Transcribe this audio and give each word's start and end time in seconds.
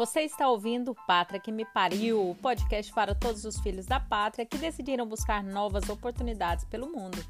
Você 0.00 0.22
está 0.22 0.48
ouvindo 0.48 0.96
Pátria 1.06 1.38
que 1.38 1.52
me 1.52 1.62
pariu, 1.62 2.30
o 2.30 2.34
podcast 2.34 2.90
para 2.90 3.14
todos 3.14 3.44
os 3.44 3.60
filhos 3.60 3.84
da 3.84 4.00
pátria 4.00 4.46
que 4.46 4.56
decidiram 4.56 5.06
buscar 5.06 5.44
novas 5.44 5.90
oportunidades 5.90 6.64
pelo 6.64 6.90
mundo. 6.90 7.22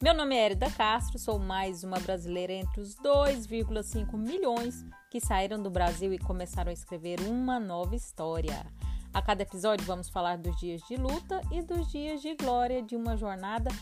Meu 0.00 0.14
nome 0.14 0.36
é 0.36 0.44
Erida 0.44 0.70
Castro, 0.70 1.18
sou 1.18 1.36
mais 1.36 1.82
uma 1.82 1.98
brasileira 1.98 2.52
entre 2.52 2.80
os 2.80 2.94
2,5 2.94 4.16
milhões 4.16 4.86
que 5.10 5.18
saíram 5.18 5.60
do 5.60 5.68
Brasil 5.68 6.12
e 6.14 6.18
começaram 6.20 6.70
a 6.70 6.72
escrever 6.72 7.18
uma 7.22 7.58
nova 7.58 7.96
história. 7.96 8.66
A 9.12 9.20
cada 9.20 9.42
episódio 9.42 9.84
vamos 9.84 10.08
falar 10.08 10.38
dos 10.38 10.56
dias 10.60 10.80
de 10.82 10.94
luta 10.94 11.40
e 11.50 11.60
dos 11.60 11.90
dias 11.90 12.22
de 12.22 12.36
glória 12.36 12.84
de 12.84 12.94
uma 12.94 13.16
jornada 13.16 13.72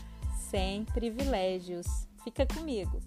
sem 0.49 0.83
privilégios. 0.85 1.85
Fica 2.23 2.47
comigo. 2.47 2.99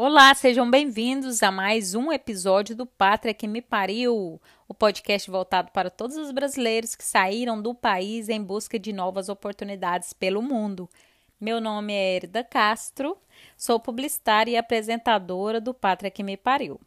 Olá, 0.00 0.32
sejam 0.32 0.70
bem-vindos 0.70 1.42
a 1.42 1.50
mais 1.50 1.92
um 1.96 2.12
episódio 2.12 2.76
do 2.76 2.86
Pátria 2.86 3.34
que 3.34 3.48
me 3.48 3.60
pariu, 3.60 4.40
o 4.68 4.72
podcast 4.72 5.28
voltado 5.28 5.72
para 5.72 5.90
todos 5.90 6.16
os 6.16 6.30
brasileiros 6.30 6.94
que 6.94 7.02
saíram 7.02 7.60
do 7.60 7.74
país 7.74 8.28
em 8.28 8.40
busca 8.40 8.78
de 8.78 8.92
novas 8.92 9.28
oportunidades 9.28 10.12
pelo 10.12 10.40
mundo. 10.40 10.88
Meu 11.40 11.60
nome 11.60 11.92
é 11.92 12.14
Erida 12.14 12.44
Castro, 12.44 13.18
sou 13.56 13.80
publicitária 13.80 14.52
e 14.52 14.56
apresentadora 14.56 15.60
do 15.60 15.74
Pátria 15.74 16.12
que 16.12 16.22
me 16.22 16.36
pariu. 16.36 16.80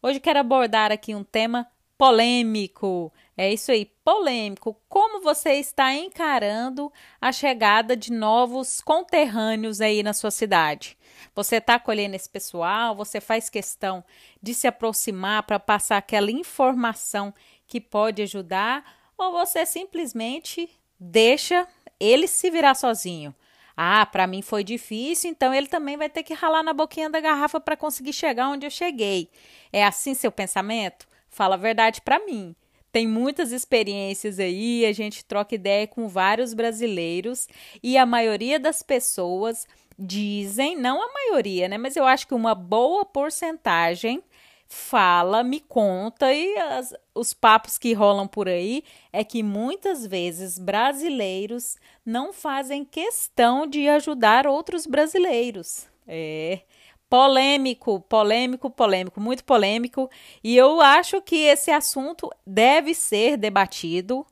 Hoje 0.00 0.18
quero 0.18 0.38
abordar 0.38 0.90
aqui 0.90 1.14
um 1.14 1.22
tema 1.22 1.66
polêmico. 1.98 3.12
É 3.36 3.52
isso 3.52 3.72
aí, 3.72 3.92
polêmico. 4.02 4.74
Como 4.88 5.20
você 5.20 5.56
está 5.56 5.92
encarando 5.92 6.90
a 7.20 7.30
chegada 7.30 7.94
de 7.94 8.10
novos 8.10 8.80
conterrâneos 8.80 9.82
aí 9.82 10.02
na 10.02 10.14
sua 10.14 10.30
cidade? 10.30 10.96
Você 11.34 11.56
está 11.56 11.74
acolhendo 11.76 12.16
esse 12.16 12.28
pessoal? 12.28 12.94
Você 12.96 13.20
faz 13.20 13.48
questão 13.48 14.04
de 14.42 14.54
se 14.54 14.66
aproximar 14.66 15.42
para 15.44 15.58
passar 15.58 15.96
aquela 15.96 16.30
informação 16.30 17.32
que 17.66 17.80
pode 17.80 18.22
ajudar? 18.22 18.84
Ou 19.16 19.32
você 19.32 19.64
simplesmente 19.64 20.68
deixa 20.98 21.66
ele 22.00 22.26
se 22.26 22.50
virar 22.50 22.74
sozinho? 22.74 23.34
Ah, 23.76 24.06
para 24.06 24.26
mim 24.26 24.40
foi 24.40 24.62
difícil, 24.62 25.30
então 25.30 25.52
ele 25.52 25.66
também 25.66 25.96
vai 25.96 26.08
ter 26.08 26.22
que 26.22 26.32
ralar 26.32 26.62
na 26.62 26.72
boquinha 26.72 27.10
da 27.10 27.20
garrafa 27.20 27.58
para 27.58 27.76
conseguir 27.76 28.12
chegar 28.12 28.48
onde 28.48 28.66
eu 28.66 28.70
cheguei. 28.70 29.28
É 29.72 29.84
assim 29.84 30.14
seu 30.14 30.30
pensamento? 30.30 31.08
Fala 31.28 31.56
a 31.56 31.58
verdade 31.58 32.00
para 32.00 32.24
mim. 32.24 32.54
Tem 32.92 33.08
muitas 33.08 33.50
experiências 33.50 34.38
aí, 34.38 34.86
a 34.86 34.92
gente 34.92 35.24
troca 35.24 35.56
ideia 35.56 35.84
com 35.84 36.06
vários 36.06 36.54
brasileiros 36.54 37.48
e 37.82 37.98
a 37.98 38.06
maioria 38.06 38.56
das 38.56 38.84
pessoas 38.84 39.66
dizem, 39.98 40.76
não 40.76 41.02
a 41.02 41.12
maioria, 41.12 41.68
né? 41.68 41.78
Mas 41.78 41.96
eu 41.96 42.04
acho 42.04 42.26
que 42.26 42.34
uma 42.34 42.54
boa 42.54 43.04
porcentagem 43.04 44.22
fala, 44.66 45.42
me 45.44 45.60
conta 45.60 46.32
e 46.32 46.56
as, 46.58 46.94
os 47.14 47.32
papos 47.32 47.78
que 47.78 47.92
rolam 47.92 48.26
por 48.26 48.48
aí 48.48 48.82
é 49.12 49.22
que 49.22 49.42
muitas 49.42 50.06
vezes 50.06 50.58
brasileiros 50.58 51.76
não 52.04 52.32
fazem 52.32 52.84
questão 52.84 53.66
de 53.66 53.88
ajudar 53.88 54.46
outros 54.46 54.86
brasileiros. 54.86 55.86
É 56.06 56.60
polêmico, 57.08 58.00
polêmico, 58.00 58.68
polêmico, 58.68 59.20
muito 59.20 59.44
polêmico, 59.44 60.10
e 60.42 60.56
eu 60.56 60.80
acho 60.80 61.22
que 61.22 61.36
esse 61.36 61.70
assunto 61.70 62.28
deve 62.44 62.92
ser 62.92 63.36
debatido 63.36 64.26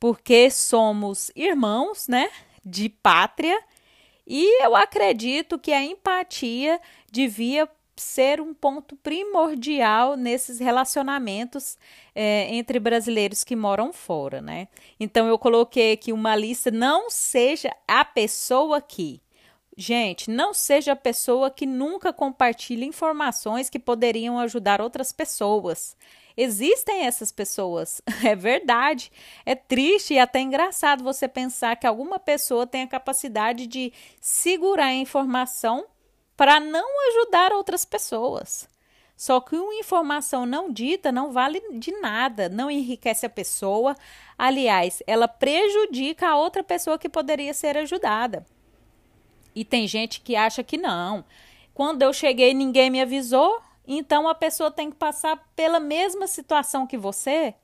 porque 0.00 0.50
somos 0.50 1.30
irmãos, 1.36 2.08
né, 2.08 2.30
de 2.64 2.88
pátria 2.88 3.62
e 4.26 4.64
eu 4.64 4.76
acredito 4.76 5.58
que 5.58 5.72
a 5.72 5.82
empatia 5.82 6.80
devia 7.10 7.68
ser 7.96 8.40
um 8.40 8.54
ponto 8.54 8.96
primordial 8.96 10.16
nesses 10.16 10.58
relacionamentos 10.58 11.76
é, 12.14 12.54
entre 12.54 12.78
brasileiros 12.78 13.44
que 13.44 13.54
moram 13.54 13.92
fora, 13.92 14.40
né? 14.40 14.68
Então 14.98 15.26
eu 15.28 15.38
coloquei 15.38 15.92
aqui 15.92 16.12
uma 16.12 16.34
lista, 16.34 16.70
não 16.70 17.10
seja 17.10 17.74
a 17.86 18.04
pessoa 18.04 18.80
que. 18.80 19.20
Gente, 19.74 20.30
não 20.30 20.52
seja 20.52 20.92
a 20.92 20.96
pessoa 20.96 21.50
que 21.50 21.64
nunca 21.64 22.12
compartilha 22.12 22.84
informações 22.84 23.70
que 23.70 23.78
poderiam 23.78 24.38
ajudar 24.38 24.82
outras 24.82 25.12
pessoas. 25.12 25.96
Existem 26.36 27.04
essas 27.04 27.30
pessoas, 27.30 28.00
é 28.24 28.34
verdade. 28.34 29.10
É 29.44 29.54
triste 29.54 30.14
e 30.14 30.18
até 30.18 30.40
engraçado 30.40 31.04
você 31.04 31.28
pensar 31.28 31.76
que 31.76 31.86
alguma 31.86 32.18
pessoa 32.18 32.66
tem 32.66 32.82
a 32.82 32.88
capacidade 32.88 33.66
de 33.66 33.92
segurar 34.20 34.86
a 34.86 34.94
informação 34.94 35.86
para 36.36 36.58
não 36.58 36.86
ajudar 37.08 37.52
outras 37.52 37.84
pessoas. 37.84 38.68
Só 39.16 39.40
que 39.40 39.54
uma 39.54 39.74
informação 39.74 40.44
não 40.44 40.72
dita 40.72 41.12
não 41.12 41.30
vale 41.30 41.62
de 41.78 41.92
nada, 42.00 42.48
não 42.48 42.70
enriquece 42.70 43.24
a 43.24 43.30
pessoa. 43.30 43.94
Aliás, 44.36 45.02
ela 45.06 45.28
prejudica 45.28 46.28
a 46.28 46.36
outra 46.36 46.64
pessoa 46.64 46.98
que 46.98 47.08
poderia 47.08 47.54
ser 47.54 47.76
ajudada. 47.78 48.44
E 49.54 49.64
tem 49.64 49.86
gente 49.86 50.20
que 50.20 50.34
acha 50.34 50.64
que 50.64 50.76
não. 50.76 51.24
Quando 51.74 52.02
eu 52.02 52.12
cheguei, 52.12 52.52
ninguém 52.52 52.90
me 52.90 53.00
avisou. 53.00 53.60
Então 53.86 54.28
a 54.28 54.34
pessoa 54.34 54.70
tem 54.70 54.90
que 54.90 54.96
passar 54.96 55.36
pela 55.56 55.80
mesma 55.80 56.26
situação 56.26 56.86
que 56.86 56.96
você, 56.96 57.54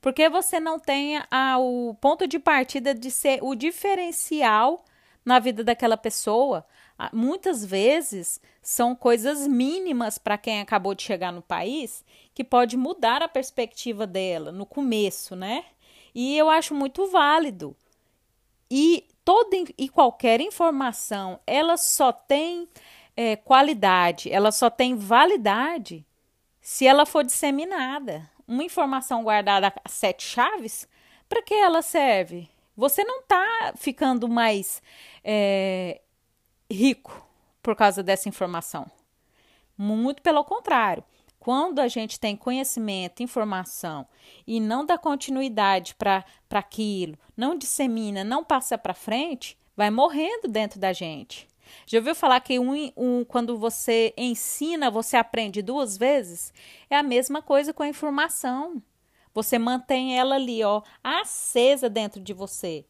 porque 0.00 0.28
você 0.28 0.58
não 0.58 0.78
tem 0.78 1.20
a, 1.30 1.58
o 1.58 1.94
ponto 2.00 2.26
de 2.26 2.38
partida 2.38 2.94
de 2.94 3.10
ser 3.10 3.40
o 3.42 3.54
diferencial 3.54 4.84
na 5.24 5.38
vida 5.38 5.64
daquela 5.64 5.96
pessoa. 5.96 6.64
Muitas 7.12 7.64
vezes 7.64 8.40
são 8.62 8.94
coisas 8.94 9.46
mínimas 9.46 10.16
para 10.16 10.38
quem 10.38 10.60
acabou 10.60 10.94
de 10.94 11.02
chegar 11.02 11.32
no 11.32 11.42
país 11.42 12.04
que 12.32 12.42
pode 12.42 12.76
mudar 12.76 13.22
a 13.22 13.28
perspectiva 13.28 14.06
dela 14.06 14.50
no 14.50 14.64
começo, 14.64 15.36
né? 15.36 15.64
E 16.14 16.38
eu 16.38 16.48
acho 16.48 16.74
muito 16.74 17.06
válido. 17.08 17.76
E 18.70 19.06
toda 19.24 19.56
e 19.76 19.88
qualquer 19.88 20.40
informação, 20.40 21.38
ela 21.46 21.76
só 21.76 22.12
tem 22.12 22.66
é, 23.16 23.34
qualidade, 23.34 24.30
ela 24.30 24.52
só 24.52 24.68
tem 24.68 24.94
validade 24.94 26.04
se 26.60 26.86
ela 26.86 27.06
for 27.06 27.24
disseminada. 27.24 28.30
Uma 28.46 28.62
informação 28.62 29.24
guardada 29.24 29.72
a 29.84 29.88
sete 29.88 30.22
chaves, 30.22 30.86
para 31.28 31.42
que 31.42 31.54
ela 31.54 31.82
serve? 31.82 32.48
Você 32.76 33.02
não 33.02 33.20
está 33.20 33.72
ficando 33.76 34.28
mais 34.28 34.82
é, 35.24 36.00
rico 36.70 37.26
por 37.62 37.74
causa 37.74 38.02
dessa 38.02 38.28
informação. 38.28 38.86
Muito 39.76 40.22
pelo 40.22 40.44
contrário. 40.44 41.02
Quando 41.38 41.78
a 41.78 41.88
gente 41.88 42.18
tem 42.18 42.36
conhecimento, 42.36 43.22
informação 43.22 44.06
e 44.46 44.60
não 44.60 44.84
dá 44.84 44.98
continuidade 44.98 45.94
para 45.94 46.24
aquilo, 46.50 47.16
não 47.36 47.56
dissemina, 47.56 48.24
não 48.24 48.44
passa 48.44 48.76
para 48.76 48.92
frente, 48.92 49.56
vai 49.76 49.90
morrendo 49.90 50.48
dentro 50.48 50.80
da 50.80 50.92
gente. 50.92 51.48
Já 51.86 51.98
ouviu 51.98 52.14
falar 52.14 52.40
que 52.40 52.58
um, 52.58 52.92
um, 52.96 53.24
quando 53.24 53.56
você 53.58 54.12
ensina, 54.16 54.90
você 54.90 55.16
aprende 55.16 55.62
duas 55.62 55.96
vezes? 55.96 56.52
É 56.88 56.96
a 56.96 57.02
mesma 57.02 57.42
coisa 57.42 57.72
com 57.72 57.82
a 57.82 57.88
informação. 57.88 58.82
Você 59.34 59.58
mantém 59.58 60.18
ela 60.18 60.36
ali, 60.36 60.64
ó, 60.64 60.82
acesa 61.04 61.90
dentro 61.90 62.20
de 62.20 62.32
você. 62.32 62.84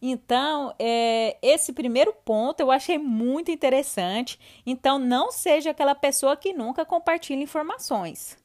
Então, 0.00 0.72
é, 0.78 1.36
esse 1.42 1.72
primeiro 1.72 2.12
ponto 2.12 2.60
eu 2.60 2.70
achei 2.70 2.98
muito 2.98 3.50
interessante. 3.50 4.38
Então, 4.64 4.98
não 4.98 5.32
seja 5.32 5.70
aquela 5.70 5.94
pessoa 5.94 6.36
que 6.36 6.52
nunca 6.52 6.84
compartilha 6.84 7.42
informações. 7.42 8.38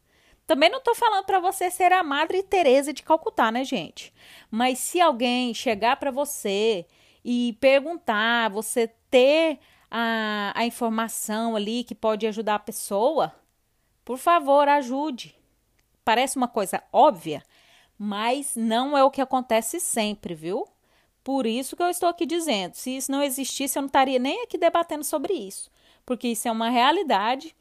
Também 0.45 0.69
não 0.69 0.79
estou 0.79 0.95
falando 0.95 1.25
para 1.25 1.39
você 1.39 1.71
ser 1.71 1.93
a 1.93 2.03
Madre 2.03 2.43
Teresa 2.43 2.91
de 2.91 3.03
Calcutá, 3.03 3.51
né, 3.51 3.63
gente? 3.63 4.13
Mas 4.51 4.79
se 4.79 4.99
alguém 4.99 5.53
chegar 5.53 5.95
para 5.97 6.11
você 6.11 6.85
e 7.23 7.55
perguntar, 7.61 8.49
você 8.49 8.87
ter 9.09 9.59
a, 9.95 10.51
a 10.55 10.65
informação 10.65 11.55
ali 11.55 11.83
que 11.83 11.93
pode 11.93 12.25
ajudar 12.25 12.55
a 12.55 12.59
pessoa, 12.59 13.31
por 14.03 14.17
favor, 14.17 14.67
ajude. 14.67 15.35
Parece 16.03 16.35
uma 16.35 16.47
coisa 16.47 16.83
óbvia, 16.91 17.43
mas 17.95 18.55
não 18.55 18.97
é 18.97 19.03
o 19.03 19.11
que 19.11 19.21
acontece 19.21 19.79
sempre, 19.79 20.33
viu? 20.33 20.67
Por 21.23 21.45
isso 21.45 21.75
que 21.75 21.83
eu 21.83 21.89
estou 21.89 22.09
aqui 22.09 22.25
dizendo. 22.25 22.73
Se 22.73 22.97
isso 22.97 23.11
não 23.11 23.21
existisse, 23.21 23.77
eu 23.77 23.83
não 23.83 23.87
estaria 23.87 24.17
nem 24.17 24.41
aqui 24.41 24.57
debatendo 24.57 25.03
sobre 25.03 25.33
isso, 25.33 25.69
porque 26.03 26.29
isso 26.29 26.47
é 26.47 26.51
uma 26.51 26.71
realidade. 26.71 27.55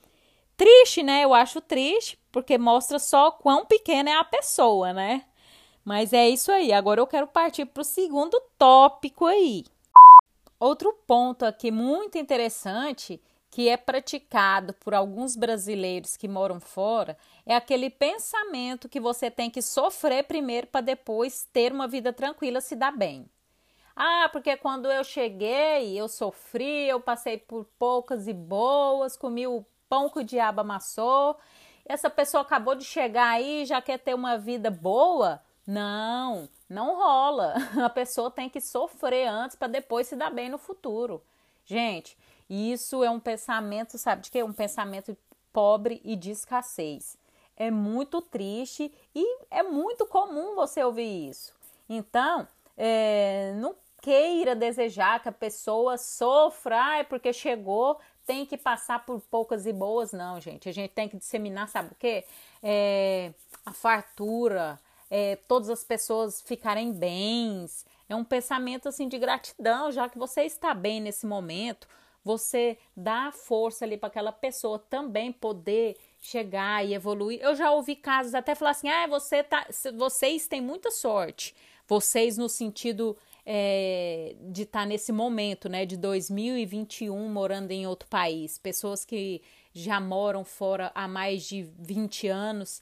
Triste, 0.57 1.03
né? 1.03 1.25
Eu 1.25 1.35
acho 1.35 1.61
triste, 1.61 2.19
porque 2.33 2.57
mostra 2.57 2.99
só 2.99 3.31
quão 3.31 3.67
pequena 3.67 4.11
é 4.11 4.17
a 4.17 4.25
pessoa, 4.25 4.95
né? 4.95 5.27
Mas 5.85 6.15
é 6.15 6.29
isso 6.31 6.51
aí. 6.51 6.73
Agora 6.73 7.01
eu 7.01 7.07
quero 7.07 7.27
partir 7.27 7.67
para 7.67 7.83
o 7.83 7.85
segundo 7.85 8.41
tópico 8.59 9.27
aí. 9.27 9.65
Outro 10.63 10.93
ponto 11.09 11.45
aqui 11.45 11.73
muito 11.73 12.17
interessante 12.17 13.21
que 13.51 13.69
é 13.69 13.77
praticado 13.77 14.73
por 14.75 14.95
alguns 14.95 15.35
brasileiros 15.35 16.17
que 16.17 16.29
moram 16.29 16.61
fora 16.61 17.19
é 17.45 17.57
aquele 17.57 17.91
pensamento 17.91 18.89
que 18.89 19.01
você 19.01 19.29
tem 19.29 19.51
que 19.51 19.61
sofrer 19.61 20.23
primeiro 20.23 20.69
para 20.69 20.81
depois 20.81 21.49
ter 21.53 21.73
uma 21.73 21.89
vida 21.89 22.13
tranquila, 22.13 22.61
se 22.61 22.77
dar 22.77 22.97
bem. 22.97 23.29
Ah, 23.97 24.29
porque 24.31 24.57
quando 24.57 24.89
eu 24.89 25.03
cheguei, 25.03 25.99
eu 25.99 26.07
sofri, 26.07 26.87
eu 26.87 27.01
passei 27.01 27.39
por 27.39 27.65
poucas 27.77 28.29
e 28.29 28.33
boas, 28.33 29.17
comi 29.17 29.49
o 29.49 29.67
pão 29.89 30.09
que 30.09 30.21
o 30.21 30.25
diabo 30.25 30.61
amassou. 30.61 31.37
Essa 31.85 32.09
pessoa 32.09 32.43
acabou 32.45 32.77
de 32.77 32.85
chegar 32.85 33.31
aí, 33.31 33.67
já 33.67 33.83
quer 33.83 33.99
ter 33.99 34.15
uma 34.15 34.39
vida 34.39 34.71
boa? 34.71 35.43
Não, 35.67 36.49
não 36.69 36.97
rola. 36.97 37.55
A 37.85 37.91
pessoa 37.91 38.31
tem 38.31 38.49
que 38.49 38.61
sofrer 38.61 39.29
antes 39.29 39.57
para 39.57 39.69
depois 39.69 40.07
se 40.09 40.17
dar 40.17 40.31
bem 40.31 40.49
no 40.49 40.59
futuro. 40.59 41.23
Gente, 41.65 42.17
isso 42.49 43.05
é 43.05 43.11
um 43.11 43.21
pensamento, 43.21 43.97
sabe 43.99 44.23
de 44.23 44.31
quê? 44.31 44.43
Um 44.43 44.53
pensamento 44.53 45.17
pobre 45.53 46.01
e 46.05 46.17
de 46.17 46.31
escassez. 46.31 47.17
É 47.57 47.71
muito 47.71 48.21
triste 48.21 48.93
e 49.15 49.39
é 49.51 49.63
muito 49.63 50.07
comum 50.07 50.55
você 50.55 50.83
ouvir 50.83 51.29
isso. 51.29 51.53
Então, 51.89 52.49
é, 52.77 53.53
não 53.57 53.77
queira 54.01 54.57
desejar 54.57 55.21
que 55.21 55.29
a 55.29 55.33
pessoa 55.33 55.97
sofra, 55.97 56.99
é 56.99 57.05
porque 57.05 57.33
chegou, 57.33 58.01
tem 58.27 58.45
que 58.45 58.57
passar 58.57 59.05
por 59.05 59.21
poucas 59.31 59.67
e 59.67 59.73
boas, 59.73 60.13
não, 60.13 60.41
gente. 60.41 60.69
A 60.69 60.73
gente 60.73 60.91
tem 60.91 61.09
que 61.09 61.17
disseminar, 61.17 61.69
sabe 61.69 61.93
o 61.93 61.97
quê? 61.97 62.25
É, 62.63 63.33
a 63.65 63.73
fartura, 63.73 64.79
é, 65.15 65.37
todas 65.37 65.69
as 65.69 65.85
pessoas 65.85 66.41
ficarem 66.41 66.91
bens. 66.91 67.85
É 68.09 68.17
um 68.17 68.25
pensamento 68.25 68.89
assim 68.89 69.07
de 69.07 69.19
gratidão, 69.19 69.93
já 69.93 70.09
que 70.09 70.19
você 70.19 70.45
está 70.45 70.73
bem 70.73 71.03
nesse 71.03 71.27
momento, 71.27 71.87
você 72.25 72.79
dá 72.97 73.31
força 73.31 73.85
ali 73.85 73.99
para 73.99 74.07
aquela 74.07 74.33
pessoa 74.33 74.79
também 74.79 75.31
poder 75.31 75.99
chegar 76.19 76.83
e 76.83 76.95
evoluir. 76.95 77.41
Eu 77.43 77.55
já 77.55 77.71
ouvi 77.71 77.95
casos 77.95 78.35
até 78.35 78.55
falar 78.55 78.71
assim: 78.71 78.89
ah, 78.89 79.07
você 79.07 79.43
tá, 79.43 79.67
vocês 79.99 80.47
têm 80.47 80.63
muita 80.63 80.91
sorte. 80.91 81.55
Vocês 81.87 82.39
no 82.39 82.49
sentido 82.49 83.15
é, 83.45 84.35
de 84.41 84.63
estar 84.63 84.81
tá 84.81 84.87
nesse 84.87 85.13
momento, 85.13 85.69
né, 85.69 85.85
de 85.85 85.99
2021 85.99 87.29
morando 87.29 87.71
em 87.71 87.87
outro 87.87 88.09
país, 88.09 88.57
pessoas 88.57 89.05
que 89.05 89.43
já 89.75 90.01
moram 90.01 90.43
fora 90.43 90.91
há 90.95 91.07
mais 91.07 91.45
de 91.45 91.69
20 91.79 92.29
anos 92.29 92.81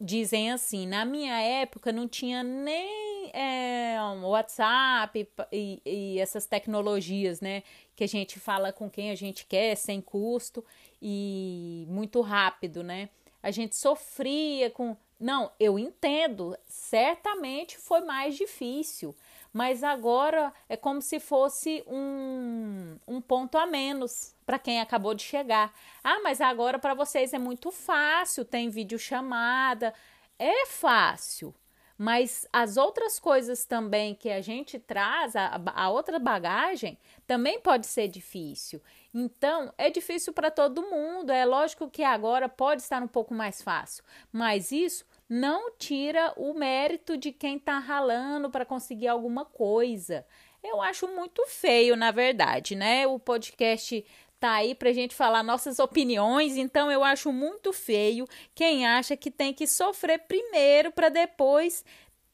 dizem 0.00 0.52
assim: 0.52 0.86
na 0.86 1.04
minha 1.04 1.40
época 1.40 1.92
não 1.92 2.08
tinha 2.08 2.42
nem 2.42 3.30
é, 3.32 3.96
WhatsApp 4.22 5.28
e, 5.52 5.80
e, 5.84 6.18
essas 6.18 6.46
tecnologias, 6.46 7.40
né? 7.40 7.62
Que 7.96 8.04
a 8.04 8.08
gente 8.08 8.38
fala 8.38 8.72
com 8.72 8.90
quem 8.90 9.10
a 9.10 9.14
gente 9.14 9.46
quer, 9.46 9.76
sem 9.76 10.00
custo 10.00 10.64
e 11.00 11.86
muito 11.88 12.20
rápido, 12.20 12.82
né? 12.82 13.08
A 13.42 13.50
gente 13.50 13.76
sofria 13.76 14.70
com. 14.70 14.96
Não, 15.18 15.50
eu 15.60 15.78
entendo, 15.78 16.56
certamente 16.66 17.78
foi 17.78 18.00
mais 18.00 18.36
difícil 18.36 19.14
mas 19.54 19.84
agora 19.84 20.52
é 20.68 20.76
como 20.76 21.00
se 21.00 21.20
fosse 21.20 21.84
um, 21.86 22.98
um 23.06 23.20
ponto 23.20 23.56
a 23.56 23.64
menos 23.64 24.34
para 24.44 24.58
quem 24.58 24.80
acabou 24.80 25.14
de 25.14 25.22
chegar. 25.22 25.72
Ah, 26.02 26.18
mas 26.24 26.40
agora 26.40 26.76
para 26.76 26.92
vocês 26.92 27.32
é 27.32 27.38
muito 27.38 27.70
fácil, 27.70 28.44
tem 28.44 28.68
videochamada. 28.68 29.94
É 30.36 30.66
fácil, 30.66 31.54
mas 31.96 32.48
as 32.52 32.76
outras 32.76 33.20
coisas 33.20 33.64
também 33.64 34.16
que 34.16 34.28
a 34.28 34.40
gente 34.40 34.76
traz, 34.80 35.36
a, 35.36 35.60
a 35.72 35.88
outra 35.88 36.18
bagagem, 36.18 36.98
também 37.24 37.60
pode 37.60 37.86
ser 37.86 38.08
difícil. 38.08 38.82
Então, 39.14 39.72
é 39.78 39.88
difícil 39.88 40.32
para 40.32 40.50
todo 40.50 40.82
mundo. 40.82 41.30
É 41.30 41.44
lógico 41.44 41.88
que 41.88 42.02
agora 42.02 42.48
pode 42.48 42.82
estar 42.82 43.00
um 43.00 43.06
pouco 43.06 43.32
mais 43.32 43.62
fácil, 43.62 44.02
mas 44.32 44.72
isso 44.72 45.06
não 45.28 45.72
tira 45.76 46.32
o 46.36 46.54
mérito 46.54 47.16
de 47.16 47.32
quem 47.32 47.56
está 47.56 47.78
ralando 47.78 48.50
para 48.50 48.64
conseguir 48.64 49.08
alguma 49.08 49.44
coisa. 49.44 50.26
Eu 50.62 50.80
acho 50.80 51.06
muito 51.08 51.44
feio, 51.46 51.96
na 51.96 52.10
verdade, 52.10 52.74
né? 52.74 53.06
O 53.06 53.18
podcast 53.18 54.04
tá 54.40 54.52
aí 54.52 54.74
para 54.74 54.92
gente 54.92 55.14
falar 55.14 55.42
nossas 55.42 55.78
opiniões, 55.78 56.56
então 56.56 56.90
eu 56.90 57.02
acho 57.02 57.32
muito 57.32 57.72
feio 57.72 58.26
quem 58.54 58.86
acha 58.86 59.16
que 59.16 59.30
tem 59.30 59.54
que 59.54 59.66
sofrer 59.66 60.18
primeiro 60.20 60.92
para 60.92 61.08
depois 61.08 61.84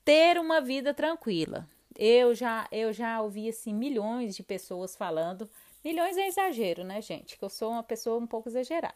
ter 0.04 0.38
uma 0.38 0.60
vida 0.60 0.92
tranquila. 0.92 1.68
Eu 1.96 2.34
já 2.34 2.66
eu 2.72 2.92
já 2.92 3.20
ouvi 3.20 3.48
assim 3.48 3.74
milhões 3.74 4.34
de 4.34 4.42
pessoas 4.42 4.96
falando 4.96 5.48
Milhões 5.82 6.16
é 6.16 6.26
exagero, 6.26 6.84
né, 6.84 7.00
gente? 7.00 7.38
Que 7.38 7.44
eu 7.44 7.48
sou 7.48 7.70
uma 7.70 7.82
pessoa 7.82 8.18
um 8.18 8.26
pouco 8.26 8.48
exagerada. 8.48 8.94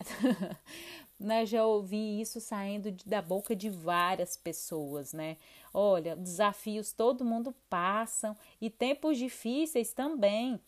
né? 1.18 1.46
Já 1.46 1.64
ouvi 1.64 2.20
isso 2.20 2.40
saindo 2.40 2.92
de, 2.92 3.08
da 3.08 3.22
boca 3.22 3.56
de 3.56 3.70
várias 3.70 4.36
pessoas, 4.36 5.12
né? 5.14 5.38
Olha, 5.72 6.14
desafios 6.14 6.92
todo 6.92 7.24
mundo 7.24 7.54
passa 7.70 8.36
e 8.60 8.68
tempos 8.68 9.16
difíceis 9.16 9.94
também. 9.94 10.60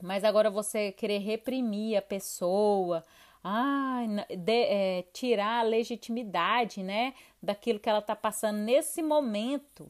Mas 0.00 0.24
agora 0.24 0.50
você 0.50 0.90
querer 0.90 1.18
reprimir 1.18 1.96
a 1.98 2.02
pessoa, 2.02 3.04
ah, 3.44 4.00
de, 4.28 4.52
é, 4.52 5.02
tirar 5.12 5.60
a 5.60 5.62
legitimidade, 5.62 6.82
né, 6.82 7.14
daquilo 7.42 7.78
que 7.78 7.88
ela 7.88 7.98
está 7.98 8.16
passando 8.16 8.58
nesse 8.58 9.02
momento, 9.02 9.88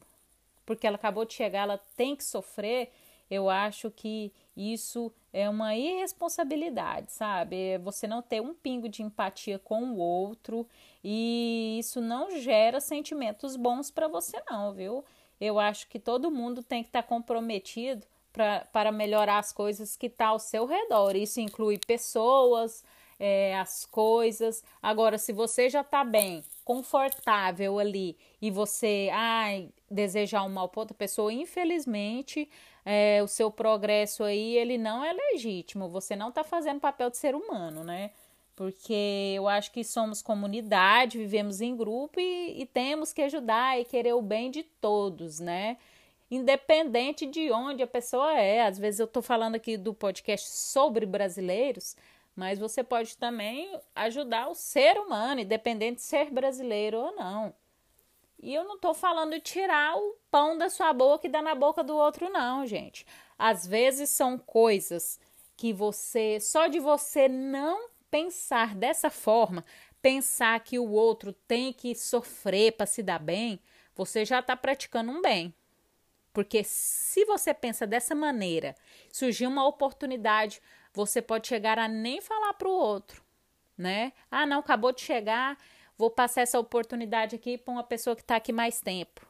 porque 0.65 0.85
ela 0.85 0.97
acabou 0.97 1.25
de 1.25 1.33
chegar, 1.33 1.63
ela 1.63 1.81
tem 1.95 2.15
que 2.15 2.23
sofrer. 2.23 2.91
Eu 3.29 3.49
acho 3.49 3.89
que 3.89 4.31
isso 4.55 5.11
é 5.33 5.49
uma 5.49 5.75
irresponsabilidade, 5.75 7.11
sabe? 7.11 7.55
É 7.69 7.77
você 7.79 8.07
não 8.07 8.21
ter 8.21 8.39
um 8.39 8.53
pingo 8.53 8.87
de 8.87 9.01
empatia 9.01 9.57
com 9.57 9.83
o 9.83 9.97
outro 9.97 10.67
e 11.03 11.77
isso 11.79 11.99
não 11.99 12.39
gera 12.39 12.79
sentimentos 12.79 13.55
bons 13.55 13.89
para 13.89 14.07
você, 14.07 14.41
não, 14.49 14.71
viu? 14.71 15.03
Eu 15.41 15.59
acho 15.59 15.87
que 15.87 15.99
todo 15.99 16.31
mundo 16.31 16.61
tem 16.61 16.83
que 16.83 16.89
estar 16.89 17.01
tá 17.01 17.07
comprometido 17.07 18.05
pra, 18.31 18.65
para 18.71 18.91
melhorar 18.91 19.39
as 19.39 19.51
coisas 19.51 19.97
que 19.97 20.05
estão 20.05 20.27
tá 20.27 20.31
ao 20.31 20.39
seu 20.39 20.65
redor. 20.65 21.15
Isso 21.15 21.41
inclui 21.41 21.79
pessoas, 21.79 22.83
é, 23.19 23.57
as 23.57 23.85
coisas. 23.85 24.63
Agora, 24.81 25.17
se 25.17 25.33
você 25.33 25.69
já 25.69 25.81
está 25.81 26.03
bem, 26.03 26.43
confortável 26.63 27.79
ali 27.79 28.17
e 28.41 28.49
você 28.49 29.09
ai, 29.11 29.69
desejar 29.89 30.43
um 30.43 30.49
mal 30.49 30.69
para 30.69 30.81
outra 30.81 30.95
pessoa, 30.95 31.31
infelizmente 31.31 32.49
é, 32.85 33.21
o 33.23 33.27
seu 33.27 33.49
progresso 33.49 34.23
aí 34.23 34.57
ele 34.57 34.77
não 34.77 35.03
é 35.03 35.13
legítimo. 35.13 35.87
Você 35.89 36.15
não 36.15 36.29
está 36.29 36.43
fazendo 36.43 36.79
papel 36.79 37.09
de 37.09 37.17
ser 37.17 37.35
humano, 37.35 37.83
né? 37.83 38.11
Porque 38.55 39.33
eu 39.35 39.47
acho 39.47 39.71
que 39.71 39.83
somos 39.83 40.21
comunidade, 40.21 41.17
vivemos 41.17 41.59
em 41.61 41.75
grupo 41.75 42.19
e, 42.19 42.61
e 42.61 42.65
temos 42.65 43.11
que 43.11 43.21
ajudar 43.23 43.79
e 43.79 43.85
querer 43.85 44.13
o 44.13 44.21
bem 44.21 44.51
de 44.51 44.63
todos, 44.63 45.39
né? 45.39 45.77
Independente 46.29 47.25
de 47.25 47.51
onde 47.51 47.81
a 47.83 47.87
pessoa 47.87 48.33
é. 48.37 48.65
Às 48.65 48.77
vezes 48.77 48.99
eu 48.99 49.05
estou 49.05 49.23
falando 49.23 49.55
aqui 49.55 49.77
do 49.77 49.93
podcast 49.93 50.49
sobre 50.49 51.05
brasileiros, 51.05 51.95
mas 52.35 52.59
você 52.59 52.83
pode 52.83 53.17
também 53.17 53.79
ajudar 53.95 54.47
o 54.47 54.55
ser 54.55 54.97
humano, 54.97 55.41
independente 55.41 55.97
de 55.97 56.03
ser 56.03 56.31
brasileiro 56.31 56.97
ou 56.97 57.15
não. 57.15 57.53
E 58.41 58.53
eu 58.53 58.63
não 58.65 58.77
tô 58.77 58.93
falando 58.93 59.39
tirar 59.39 59.95
o 59.95 60.17
pão 60.29 60.57
da 60.57 60.69
sua 60.69 60.91
boca 60.91 61.27
e 61.27 61.29
dar 61.29 61.41
na 61.41 61.55
boca 61.55 61.83
do 61.83 61.95
outro, 61.95 62.29
não, 62.29 62.65
gente. 62.65 63.05
Às 63.37 63.65
vezes 63.65 64.09
são 64.09 64.37
coisas 64.37 65.19
que 65.55 65.71
você, 65.71 66.39
só 66.39 66.67
de 66.67 66.79
você 66.79 67.29
não 67.29 67.87
pensar 68.11 68.75
dessa 68.75 69.09
forma, 69.09 69.63
pensar 70.01 70.59
que 70.59 70.77
o 70.77 70.91
outro 70.91 71.31
tem 71.31 71.71
que 71.71 71.95
sofrer 71.95 72.73
para 72.73 72.85
se 72.85 73.01
dar 73.01 73.19
bem, 73.19 73.59
você 73.95 74.25
já 74.25 74.39
está 74.39 74.57
praticando 74.57 75.11
um 75.11 75.21
bem. 75.21 75.53
Porque 76.33 76.63
se 76.63 77.23
você 77.25 77.53
pensa 77.53 77.87
dessa 77.87 78.13
maneira, 78.13 78.75
surgir 79.11 79.45
uma 79.45 79.65
oportunidade, 79.65 80.61
você 80.93 81.21
pode 81.21 81.47
chegar 81.47 81.79
a 81.79 81.87
nem 81.87 82.21
falar 82.21 82.53
para 82.53 82.67
o 82.67 82.71
outro, 82.71 83.23
né? 83.77 84.13
Ah, 84.29 84.45
não, 84.45 84.59
acabou 84.59 84.91
de 84.91 85.01
chegar, 85.01 85.57
vou 85.97 86.11
passar 86.11 86.41
essa 86.41 86.59
oportunidade 86.59 87.35
aqui 87.35 87.57
para 87.57 87.71
uma 87.71 87.83
pessoa 87.83 88.15
que 88.15 88.21
está 88.21 88.35
aqui 88.35 88.51
mais 88.53 88.79
tempo. 88.79 89.25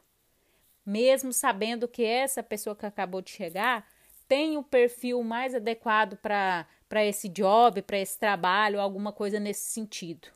Mesmo 0.85 1.31
sabendo 1.31 1.87
que 1.87 2.03
essa 2.03 2.43
pessoa 2.43 2.75
que 2.75 2.85
acabou 2.85 3.21
de 3.21 3.31
chegar 3.31 3.87
tem 4.27 4.57
o 4.57 4.63
perfil 4.63 5.23
mais 5.23 5.55
adequado 5.55 6.17
para 6.17 6.67
esse 7.05 7.29
job, 7.29 7.81
para 7.81 7.97
esse 7.97 8.19
trabalho, 8.19 8.81
alguma 8.81 9.13
coisa 9.13 9.39
nesse 9.39 9.71
sentido. 9.71 10.27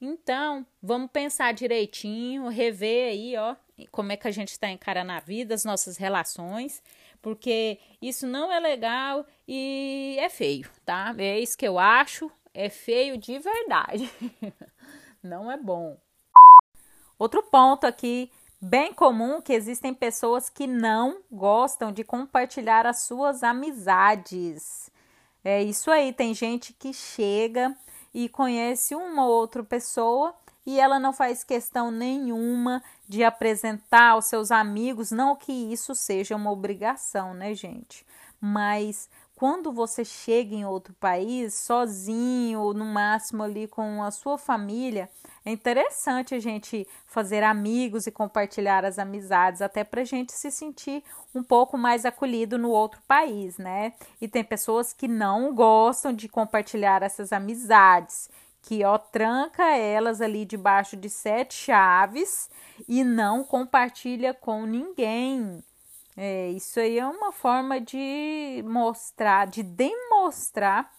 Então, 0.00 0.66
vamos 0.82 1.10
pensar 1.10 1.54
direitinho, 1.54 2.48
rever 2.48 3.12
aí, 3.12 3.36
ó, 3.36 3.56
como 3.90 4.12
é 4.12 4.16
que 4.16 4.28
a 4.28 4.30
gente 4.30 4.50
está 4.50 4.68
encarando 4.68 5.12
a 5.12 5.20
vida, 5.20 5.54
as 5.54 5.64
nossas 5.64 5.96
relações, 5.96 6.82
porque 7.20 7.78
isso 8.00 8.26
não 8.26 8.52
é 8.52 8.60
legal 8.60 9.26
e 9.46 10.16
é 10.20 10.28
feio, 10.28 10.70
tá? 10.84 11.14
É 11.18 11.38
isso 11.38 11.56
que 11.56 11.66
eu 11.66 11.78
acho, 11.78 12.30
é 12.52 12.68
feio 12.68 13.16
de 13.16 13.38
verdade. 13.38 14.10
não 15.22 15.50
é 15.50 15.56
bom. 15.56 15.96
Outro 17.18 17.42
ponto 17.42 17.86
aqui 17.86 18.30
bem 18.60 18.94
comum 18.94 19.42
que 19.42 19.52
existem 19.52 19.92
pessoas 19.92 20.48
que 20.48 20.66
não 20.66 21.22
gostam 21.30 21.92
de 21.92 22.02
compartilhar 22.02 22.86
as 22.86 23.02
suas 23.02 23.42
amizades. 23.42 24.90
É 25.44 25.62
isso 25.62 25.90
aí, 25.90 26.12
tem 26.12 26.32
gente 26.32 26.72
que 26.72 26.92
chega 26.92 27.76
e 28.12 28.28
conhece 28.28 28.94
uma 28.94 29.26
ou 29.26 29.32
outra 29.32 29.62
pessoa 29.62 30.34
e 30.64 30.80
ela 30.80 30.98
não 30.98 31.12
faz 31.12 31.44
questão 31.44 31.90
nenhuma 31.90 32.82
de 33.08 33.22
apresentar 33.22 34.12
aos 34.12 34.26
seus 34.26 34.50
amigos, 34.50 35.10
não 35.10 35.36
que 35.36 35.52
isso 35.52 35.94
seja 35.94 36.36
uma 36.36 36.50
obrigação, 36.50 37.34
né, 37.34 37.54
gente? 37.54 38.04
Mas 38.40 39.08
quando 39.36 39.72
você 39.72 40.04
chega 40.04 40.54
em 40.54 40.64
outro 40.64 40.94
país, 40.94 41.54
sozinho, 41.54 42.72
no 42.72 42.84
máximo 42.84 43.42
ali 43.42 43.66
com 43.66 44.02
a 44.02 44.10
sua 44.10 44.38
família, 44.38 45.10
é 45.44 45.50
interessante 45.50 46.34
a 46.34 46.38
gente 46.38 46.86
fazer 47.06 47.42
amigos 47.42 48.06
e 48.06 48.12
compartilhar 48.12 48.84
as 48.84 48.98
amizades, 48.98 49.60
até 49.60 49.82
para 49.82 50.02
a 50.02 50.04
gente 50.04 50.32
se 50.32 50.50
sentir 50.50 51.02
um 51.34 51.42
pouco 51.42 51.76
mais 51.76 52.04
acolhido 52.04 52.56
no 52.56 52.70
outro 52.70 53.02
país, 53.08 53.58
né? 53.58 53.92
E 54.20 54.28
tem 54.28 54.44
pessoas 54.44 54.92
que 54.92 55.08
não 55.08 55.52
gostam 55.52 56.12
de 56.12 56.28
compartilhar 56.28 57.02
essas 57.02 57.32
amizades, 57.32 58.30
que 58.64 58.84
ó, 58.84 58.98
tranca 58.98 59.76
elas 59.76 60.20
ali 60.20 60.44
debaixo 60.44 60.96
de 60.96 61.08
sete 61.08 61.54
chaves 61.54 62.50
e 62.88 63.04
não 63.04 63.44
compartilha 63.44 64.34
com 64.34 64.66
ninguém 64.66 65.62
é, 66.16 66.50
isso 66.50 66.78
aí 66.78 66.98
é 66.98 67.06
uma 67.06 67.32
forma 67.32 67.80
de 67.80 68.64
mostrar, 68.66 69.46
de 69.46 69.62
demonstrar 69.62 70.92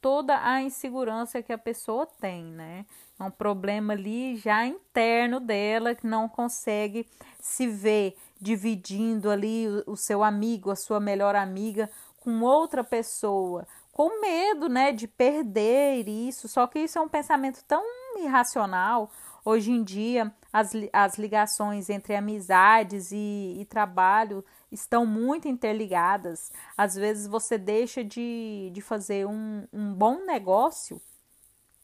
toda 0.00 0.40
a 0.42 0.62
insegurança 0.62 1.42
que 1.42 1.52
a 1.52 1.58
pessoa 1.58 2.06
tem, 2.06 2.44
né? 2.44 2.86
É 3.18 3.22
um 3.22 3.30
problema 3.30 3.92
ali 3.92 4.36
já 4.36 4.64
interno 4.64 5.40
dela 5.40 5.94
que 5.94 6.06
não 6.06 6.28
consegue 6.28 7.06
se 7.40 7.66
ver 7.66 8.16
dividindo 8.40 9.28
ali 9.28 9.66
o, 9.68 9.92
o 9.92 9.96
seu 9.96 10.22
amigo, 10.22 10.70
a 10.70 10.76
sua 10.76 11.00
melhor 11.00 11.34
amiga 11.34 11.90
com 12.18 12.40
outra 12.40 12.84
pessoa, 12.84 13.66
com 14.00 14.18
medo, 14.18 14.66
né, 14.66 14.92
de 14.92 15.06
perder 15.06 16.08
isso. 16.08 16.48
Só 16.48 16.66
que 16.66 16.78
isso 16.78 16.98
é 16.98 17.02
um 17.02 17.08
pensamento 17.08 17.62
tão 17.68 17.84
irracional. 18.16 19.10
Hoje 19.44 19.72
em 19.72 19.84
dia, 19.84 20.34
as, 20.50 20.72
as 20.90 21.18
ligações 21.18 21.90
entre 21.90 22.16
amizades 22.16 23.12
e, 23.12 23.58
e 23.60 23.64
trabalho 23.66 24.42
estão 24.72 25.04
muito 25.04 25.48
interligadas. 25.48 26.50
Às 26.78 26.94
vezes 26.94 27.26
você 27.26 27.58
deixa 27.58 28.02
de, 28.02 28.70
de 28.72 28.80
fazer 28.80 29.26
um, 29.26 29.68
um 29.70 29.92
bom 29.92 30.24
negócio 30.24 30.98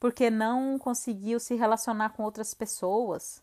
porque 0.00 0.30
não 0.30 0.78
conseguiu 0.78 1.38
se 1.38 1.54
relacionar 1.54 2.14
com 2.14 2.22
outras 2.22 2.54
pessoas. 2.54 3.42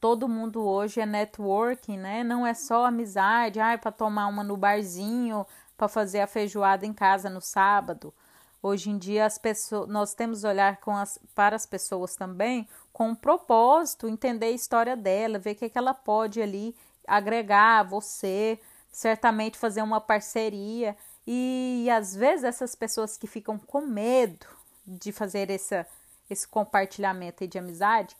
Todo 0.00 0.28
mundo 0.28 0.66
hoje 0.66 0.98
é 0.98 1.06
networking, 1.06 1.98
né? 1.98 2.24
Não 2.24 2.46
é 2.46 2.54
só 2.54 2.86
amizade, 2.86 3.60
ah, 3.60 3.76
para 3.78 3.92
tomar 3.92 4.26
uma 4.28 4.42
no 4.42 4.56
barzinho, 4.56 5.46
para 5.82 5.88
fazer 5.88 6.20
a 6.20 6.28
feijoada 6.28 6.86
em 6.86 6.92
casa 6.92 7.28
no 7.28 7.40
sábado. 7.40 8.14
Hoje 8.62 8.88
em 8.88 8.96
dia 8.96 9.26
as 9.26 9.36
pessoas, 9.36 9.88
nós 9.88 10.14
temos 10.14 10.44
olhar 10.44 10.78
as, 10.86 11.18
para 11.34 11.56
as 11.56 11.66
pessoas 11.66 12.14
também 12.14 12.68
com 12.92 13.08
um 13.08 13.14
propósito, 13.16 14.06
entender 14.06 14.46
a 14.46 14.50
história 14.52 14.96
dela, 14.96 15.40
ver 15.40 15.50
o 15.50 15.54
que, 15.56 15.64
é 15.64 15.68
que 15.68 15.76
ela 15.76 15.92
pode 15.92 16.40
ali 16.40 16.76
agregar 17.04 17.82
você, 17.82 18.60
certamente 18.92 19.58
fazer 19.58 19.82
uma 19.82 20.00
parceria. 20.00 20.96
E, 21.26 21.82
e 21.84 21.90
às 21.90 22.14
vezes 22.14 22.44
essas 22.44 22.76
pessoas 22.76 23.16
que 23.16 23.26
ficam 23.26 23.58
com 23.58 23.80
medo 23.80 24.46
de 24.86 25.10
fazer 25.10 25.50
essa, 25.50 25.84
esse 26.30 26.46
compartilhamento 26.46 27.44
de 27.48 27.58
amizade 27.58 28.16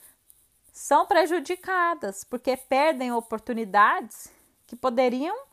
são 0.72 1.06
prejudicadas, 1.06 2.24
porque 2.24 2.56
perdem 2.56 3.12
oportunidades 3.12 4.32
que 4.66 4.74
poderiam 4.74 5.44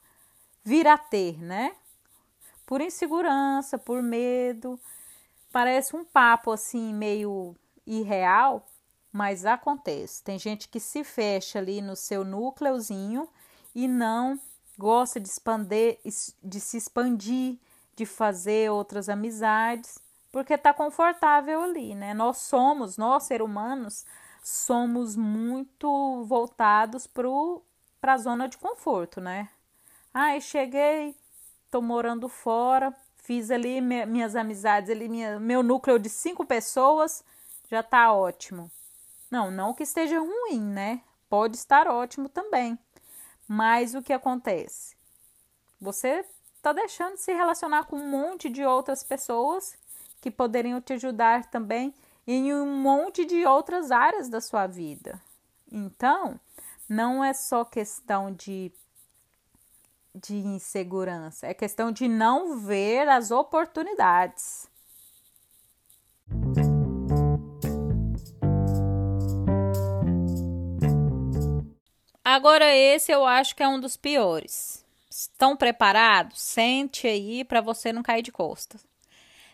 vir 0.64 0.88
a 0.88 0.98
ter, 0.98 1.38
né? 1.40 1.76
Por 2.70 2.82
insegurança, 2.82 3.80
por 3.80 4.04
medo. 4.04 4.80
Parece 5.52 5.96
um 5.96 6.06
papo 6.06 6.52
assim 6.52 6.94
meio 6.94 7.56
irreal, 7.84 8.64
mas 9.12 9.44
acontece. 9.44 10.24
Tem 10.24 10.38
gente 10.38 10.68
que 10.70 10.80
se 10.80 11.04
fecha 11.04 11.58
ali 11.58 11.82
no 11.82 11.96
seu 11.96 12.24
núcleozinho 12.24 13.28
e 13.74 13.88
não 13.88 14.40
gosta 14.78 15.20
de 15.20 15.28
expandir, 15.28 15.98
de 16.44 16.60
se 16.60 16.78
expandir, 16.78 17.58
de 17.96 18.06
fazer 18.06 18.70
outras 18.70 19.10
amizades, 19.10 19.98
porque 20.32 20.54
está 20.54 20.72
confortável 20.72 21.64
ali, 21.64 21.96
né? 21.96 22.14
Nós 22.14 22.38
somos, 22.38 22.98
nós 22.98 23.24
seres 23.24 23.48
humanos, 23.48 24.06
somos 24.44 25.16
muito 25.16 26.24
voltados 26.26 27.08
para 27.08 28.14
a 28.14 28.18
zona 28.20 28.48
de 28.48 28.60
conforto, 28.60 29.20
né? 29.20 29.50
Ai, 30.14 30.40
cheguei, 30.40 31.16
tô 31.70 31.82
morando 31.82 32.28
fora, 32.28 32.96
fiz 33.18 33.52
ali 33.52 33.82
minhas 33.82 34.36
amizades, 34.36 34.90
ali 34.90 35.08
minha, 35.08 35.40
meu 35.40 35.62
núcleo 35.62 36.00
de 36.00 36.10
cinco 36.10 36.46
pessoas, 36.46 37.24
já 37.70 37.84
tá 37.84 38.12
ótimo. 38.12 38.72
Não, 39.30 39.52
não 39.52 39.74
que 39.74 39.84
esteja 39.84 40.20
ruim, 40.20 40.60
né? 40.60 41.02
Pode 41.30 41.56
estar 41.56 41.88
ótimo 41.88 42.28
também. 42.28 42.78
Mas 43.48 43.94
o 43.94 44.02
que 44.02 44.14
acontece? 44.14 44.96
Você 45.80 46.26
está 46.58 46.74
deixando 46.74 47.14
de 47.14 47.22
se 47.22 47.34
relacionar 47.34 47.86
com 47.86 47.96
um 47.98 48.10
monte 48.10 48.50
de 48.50 48.66
outras 48.66 49.04
pessoas 49.04 49.78
que 50.20 50.30
poderiam 50.30 50.82
te 50.82 50.94
ajudar 50.94 51.46
também 51.50 51.94
em 52.28 52.54
um 52.54 52.76
monte 52.82 53.26
de 53.26 53.46
outras 53.46 53.92
áreas 53.92 54.30
da 54.30 54.42
sua 54.42 54.68
vida. 54.68 55.22
Então, 55.72 56.40
não 56.88 57.24
é 57.24 57.34
só 57.34 57.64
questão 57.64 58.34
de, 58.34 58.72
de 60.22 60.36
insegurança, 60.36 61.48
é 61.48 61.54
questão 61.54 61.92
de 61.92 62.08
não 62.08 62.60
ver 62.60 63.08
as 63.08 63.32
oportunidades. 63.32 64.68
Agora, 72.24 72.76
esse 72.76 73.12
eu 73.12 73.26
acho 73.26 73.56
que 73.56 73.64
é 73.64 73.68
um 73.68 73.80
dos 73.80 73.98
piores. 73.98 74.86
Estão 75.10 75.58
preparados? 75.58 76.40
Sente 76.40 77.08
aí 77.08 77.44
para 77.44 77.62
você 77.62 77.92
não 77.92 78.04
cair 78.04 78.22
de 78.22 78.32
costas. 78.32 78.86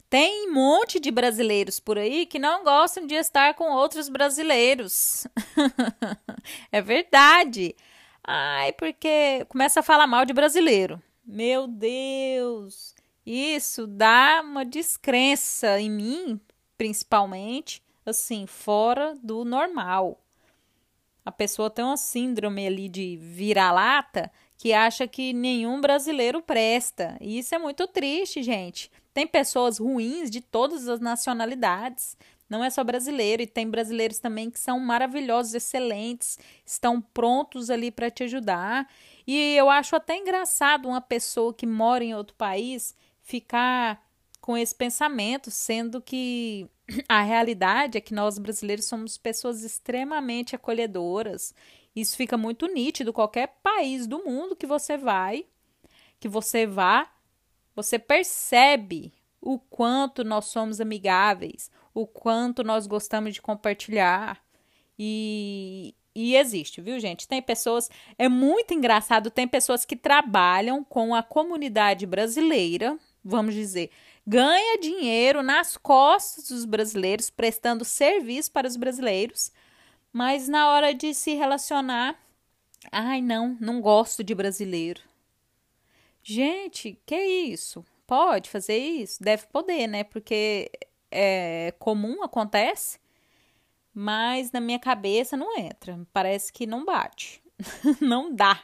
Tem 0.10 0.50
um 0.50 0.54
monte 0.54 1.00
de 1.00 1.10
brasileiros 1.10 1.80
por 1.80 1.98
aí 1.98 2.26
que 2.26 2.38
não 2.38 2.64
gostam 2.64 3.08
de 3.08 3.16
estar 3.16 3.54
com 3.54 3.72
outros 3.72 4.10
brasileiros. 4.10 5.26
é 6.72 6.82
verdade. 6.82 7.76
Ai, 8.28 8.72
porque 8.74 9.46
começa 9.50 9.82
a 9.82 9.84
falar 9.84 10.08
mal 10.08 10.26
de 10.26 10.34
brasileiro. 10.34 11.02
Meu 11.24 11.68
Deus, 11.68 12.96
isso 13.26 13.86
dá 13.86 14.42
uma 14.44 14.66
descrença 14.66 15.80
em 15.80 15.90
mim, 15.90 16.42
principalmente, 16.78 17.84
assim, 18.06 18.48
fora 18.48 19.16
do 19.22 19.46
normal. 19.46 20.20
A 21.24 21.32
pessoa 21.32 21.70
tem 21.70 21.86
uma 21.86 21.98
síndrome 21.98 22.66
ali 22.66 22.90
de 22.90 23.18
vira-lata 23.18 24.32
que 24.58 24.74
acha 24.74 25.08
que 25.08 25.34
nenhum 25.34 25.82
brasileiro 25.82 26.42
presta. 26.42 27.18
E 27.20 27.40
isso 27.40 27.54
é 27.54 27.58
muito 27.58 27.88
triste, 27.88 28.42
gente. 28.42 28.92
Tem 29.14 29.26
pessoas 29.26 29.78
ruins 29.78 30.30
de 30.30 30.42
todas 30.42 30.88
as 30.88 31.00
nacionalidades. 31.00 32.18
Não 32.50 32.64
é 32.64 32.70
só 32.70 32.84
brasileiro, 32.84 33.42
e 33.42 33.48
tem 33.48 33.70
brasileiros 33.70 34.20
também 34.20 34.52
que 34.52 34.60
são 34.60 34.80
maravilhosos, 34.80 35.54
excelentes, 35.56 36.38
estão 36.66 37.02
prontos 37.02 37.70
ali 37.70 37.90
para 37.92 38.12
te 38.12 38.24
ajudar. 38.24 38.88
E 39.26 39.56
eu 39.56 39.70
acho 39.70 39.96
até 39.96 40.16
engraçado 40.16 40.88
uma 40.88 41.02
pessoa 41.02 41.54
que 41.54 41.66
mora 41.66 42.04
em 42.04 42.14
outro 42.14 42.36
país 42.36 42.96
ficar 43.22 44.06
com 44.40 44.56
esse 44.56 44.76
pensamento, 44.76 45.50
sendo 45.50 46.00
que 46.00 46.70
a 47.10 47.22
realidade 47.24 47.98
é 47.98 48.02
que 48.02 48.14
nós 48.14 48.38
brasileiros 48.38 48.86
somos 48.86 49.18
pessoas 49.18 49.64
extremamente 49.64 50.56
acolhedoras. 50.56 51.52
Isso 51.96 52.16
fica 52.16 52.38
muito 52.38 52.68
nítido 52.68 53.12
qualquer 53.12 53.58
país 53.64 54.06
do 54.06 54.24
mundo 54.24 54.56
que 54.56 54.68
você 54.68 54.98
vai, 54.98 55.48
que 56.20 56.30
você 56.30 56.68
vá, 56.68 57.10
você 57.76 57.98
percebe 57.98 59.14
o 59.42 59.58
quanto 59.58 60.24
nós 60.24 60.46
somos 60.46 60.80
amigáveis, 60.80 61.72
o 61.96 62.06
quanto 62.06 62.64
nós 62.64 62.86
gostamos 62.86 63.34
de 63.34 63.42
compartilhar. 63.42 64.44
E, 65.00 65.96
e 66.14 66.36
existe, 66.36 66.82
viu, 66.82 67.00
gente? 67.00 67.28
Tem 67.28 67.42
pessoas, 67.42 67.90
é 68.18 68.28
muito 68.28 68.74
engraçado, 68.74 69.32
tem 69.32 69.48
pessoas 69.48 69.86
que 69.86 69.96
trabalham 69.96 70.84
com 70.84 71.16
a 71.16 71.24
comunidade 71.24 72.06
brasileira, 72.06 73.00
vamos 73.24 73.56
dizer, 73.56 73.90
ganha 74.28 74.78
dinheiro 74.78 75.42
nas 75.42 75.78
costas 75.78 76.50
dos 76.50 76.66
brasileiros, 76.66 77.30
prestando 77.30 77.86
serviço 77.86 78.52
para 78.52 78.68
os 78.68 78.76
brasileiros, 78.76 79.52
mas 80.12 80.50
na 80.50 80.70
hora 80.70 80.94
de 80.94 81.14
se 81.14 81.34
relacionar, 81.34 82.20
ai 82.92 83.22
não, 83.22 83.58
não 83.60 83.80
gosto 83.80 84.24
de 84.24 84.36
brasileiro. 84.36 85.02
Gente, 86.22 87.00
que 87.06 87.16
isso? 87.16 87.86
Pode 88.06 88.50
fazer 88.50 88.78
isso? 88.78 89.22
Deve 89.24 89.46
poder, 89.48 89.88
né? 89.88 90.04
Porque 90.04 90.72
é 91.16 91.72
comum, 91.80 92.22
acontece, 92.22 93.00
mas 93.94 94.52
na 94.52 94.60
minha 94.60 94.80
cabeça 94.80 95.38
não 95.38 95.58
entra. 95.58 95.98
Parece 96.12 96.52
que 96.52 96.68
não 96.68 96.84
bate. 96.84 97.42
não 98.02 98.34
dá. 98.36 98.62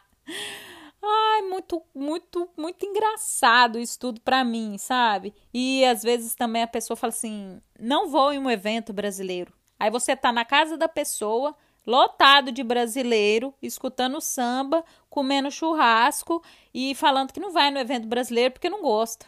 Ai, 1.04 1.42
muito, 1.44 1.82
muito, 1.96 2.50
muito 2.56 2.86
engraçado 2.86 3.80
isso 3.80 3.98
tudo 3.98 4.22
para 4.22 4.44
mim, 4.44 4.78
sabe? 4.78 5.34
E 5.54 5.84
às 5.86 6.04
vezes 6.04 6.36
também 6.36 6.62
a 6.62 6.68
pessoa 6.68 6.96
fala 6.98 7.12
assim: 7.12 7.60
não 7.80 8.10
vou 8.10 8.32
em 8.32 8.40
um 8.40 8.50
evento 8.50 8.94
brasileiro. 8.94 9.54
Aí 9.80 9.90
você 9.90 10.16
tá 10.16 10.32
na 10.32 10.46
casa 10.46 10.78
da 10.78 10.88
pessoa, 10.88 11.56
lotado 11.88 12.52
de 12.52 12.64
brasileiro, 12.64 13.52
escutando 13.62 14.22
samba, 14.22 14.86
comendo 15.10 15.50
churrasco 15.50 16.44
e 16.72 16.94
falando 16.94 17.34
que 17.34 17.40
não 17.40 17.52
vai 17.52 17.72
no 17.72 17.80
evento 17.80 18.08
brasileiro 18.08 18.52
porque 18.52 18.70
não 18.70 18.84
gosta. 18.84 19.26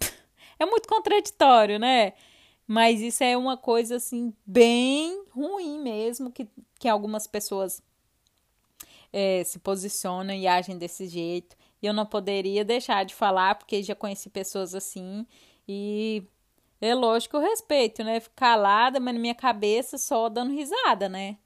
é 0.58 0.66
muito 0.66 0.88
contraditório, 0.88 1.78
né? 1.78 2.14
Mas 2.66 3.00
isso 3.00 3.22
é 3.22 3.36
uma 3.36 3.56
coisa 3.56 3.96
assim 3.96 4.34
bem 4.44 5.24
ruim 5.30 5.78
mesmo 5.80 6.32
que, 6.32 6.48
que 6.78 6.88
algumas 6.88 7.26
pessoas 7.26 7.80
é, 9.12 9.44
se 9.44 9.58
posicionam 9.58 10.34
e 10.34 10.46
agem 10.46 10.76
desse 10.76 11.06
jeito. 11.06 11.56
E 11.80 11.86
eu 11.86 11.92
não 11.92 12.04
poderia 12.04 12.64
deixar 12.64 13.04
de 13.04 13.14
falar 13.14 13.54
porque 13.54 13.82
já 13.82 13.94
conheci 13.94 14.28
pessoas 14.28 14.74
assim 14.74 15.26
e 15.68 16.24
é 16.80 16.94
lógico 16.94 17.38
que 17.38 17.44
eu 17.44 17.48
respeito, 17.48 18.04
né? 18.04 18.20
Calada, 18.34 19.00
mas 19.00 19.14
na 19.14 19.20
minha 19.20 19.34
cabeça 19.34 19.96
só 19.96 20.28
dando 20.28 20.52
risada, 20.52 21.08
né? 21.08 21.38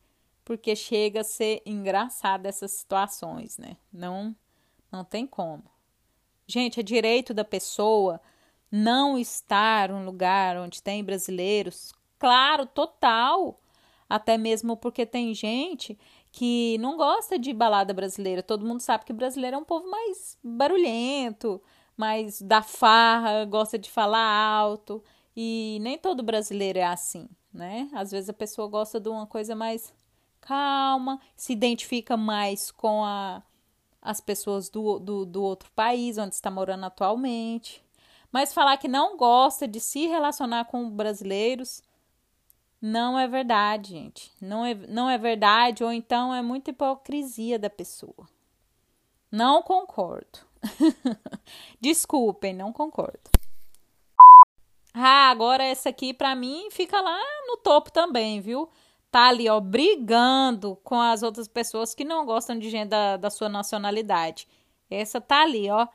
Porque 0.44 0.74
chega 0.74 1.20
a 1.20 1.24
ser 1.24 1.62
engraçado 1.64 2.46
essas 2.46 2.72
situações, 2.72 3.58
né? 3.58 3.76
Não, 3.92 4.34
não 4.90 5.04
tem 5.04 5.26
como. 5.26 5.64
Gente, 6.46 6.80
é 6.80 6.82
direito 6.82 7.32
da 7.32 7.44
pessoa 7.44 8.20
não 8.70 9.18
estar 9.18 9.90
um 9.90 10.04
lugar 10.04 10.56
onde 10.56 10.82
tem 10.82 11.02
brasileiros. 11.02 11.92
Claro, 12.18 12.66
total. 12.66 13.60
Até 14.08 14.36
mesmo 14.36 14.76
porque 14.76 15.06
tem 15.06 15.34
gente 15.34 15.98
que 16.32 16.78
não 16.78 16.96
gosta 16.96 17.38
de 17.38 17.52
balada 17.52 17.92
brasileira. 17.92 18.42
Todo 18.42 18.66
mundo 18.66 18.80
sabe 18.80 19.04
que 19.04 19.12
brasileiro 19.12 19.56
é 19.56 19.58
um 19.58 19.64
povo 19.64 19.90
mais 19.90 20.38
barulhento, 20.42 21.60
mais 21.96 22.40
da 22.40 22.62
farra, 22.62 23.44
gosta 23.44 23.78
de 23.78 23.90
falar 23.90 24.26
alto. 24.26 25.02
E 25.36 25.78
nem 25.80 25.98
todo 25.98 26.22
brasileiro 26.22 26.78
é 26.78 26.84
assim, 26.84 27.28
né? 27.52 27.88
Às 27.92 28.10
vezes 28.10 28.28
a 28.28 28.34
pessoa 28.34 28.68
gosta 28.68 29.00
de 29.00 29.08
uma 29.08 29.26
coisa 29.26 29.54
mais 29.54 29.92
calma, 30.40 31.20
se 31.36 31.52
identifica 31.52 32.16
mais 32.16 32.70
com 32.70 33.04
a, 33.04 33.42
as 34.00 34.20
pessoas 34.20 34.68
do, 34.68 34.98
do, 34.98 35.24
do 35.24 35.42
outro 35.42 35.70
país 35.72 36.18
onde 36.18 36.34
está 36.34 36.50
morando 36.50 36.84
atualmente. 36.84 37.82
Mas 38.32 38.54
falar 38.54 38.76
que 38.76 38.88
não 38.88 39.16
gosta 39.16 39.66
de 39.66 39.80
se 39.80 40.06
relacionar 40.06 40.66
com 40.66 40.88
brasileiros 40.88 41.82
não 42.80 43.18
é 43.18 43.28
verdade, 43.28 43.90
gente. 43.90 44.32
Não 44.40 44.64
é, 44.64 44.74
não 44.74 45.10
é 45.10 45.18
verdade, 45.18 45.84
ou 45.84 45.92
então 45.92 46.34
é 46.34 46.40
muita 46.40 46.70
hipocrisia 46.70 47.58
da 47.58 47.68
pessoa. 47.68 48.26
Não 49.30 49.62
concordo. 49.62 50.40
Desculpem, 51.80 52.54
não 52.54 52.72
concordo. 52.72 53.30
Ah, 54.94 55.30
agora 55.30 55.62
essa 55.62 55.90
aqui 55.90 56.12
para 56.12 56.34
mim 56.34 56.68
fica 56.70 57.00
lá 57.00 57.20
no 57.46 57.58
topo 57.58 57.92
também, 57.92 58.40
viu? 58.40 58.68
Tá 59.10 59.28
ali, 59.28 59.48
ó, 59.48 59.60
brigando 59.60 60.76
com 60.82 61.00
as 61.00 61.22
outras 61.22 61.46
pessoas 61.46 61.94
que 61.94 62.04
não 62.04 62.24
gostam 62.24 62.58
de 62.58 62.70
gente 62.70 62.88
da, 62.88 63.16
da 63.16 63.30
sua 63.30 63.48
nacionalidade. 63.48 64.48
Essa 64.88 65.20
tá 65.20 65.42
ali, 65.42 65.70
ó, 65.70 65.86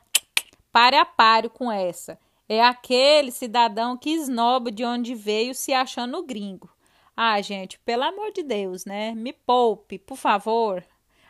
pare 0.70 0.96
a 0.96 1.04
páreo 1.04 1.50
com 1.50 1.70
essa. 1.70 2.18
É 2.48 2.62
aquele 2.62 3.32
cidadão 3.32 3.96
que 3.96 4.10
esnoba 4.10 4.70
de 4.70 4.84
onde 4.84 5.14
veio 5.14 5.54
se 5.54 5.72
achando 5.72 6.22
gringo. 6.22 6.70
Ah, 7.16 7.40
gente, 7.40 7.78
pelo 7.80 8.04
amor 8.04 8.30
de 8.30 8.42
Deus, 8.42 8.84
né? 8.84 9.14
Me 9.14 9.32
poupe, 9.32 9.98
por 9.98 10.16
favor. 10.16 10.84